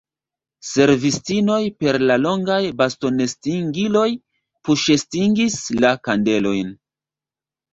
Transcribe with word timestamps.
Servistinoj 0.67 1.59
per 1.83 1.99
la 2.11 2.15
longaj 2.21 2.57
bastonestingiloj 2.79 4.07
puŝestingis 4.71 5.59
la 5.87 5.93
kandelojn. 6.09 6.75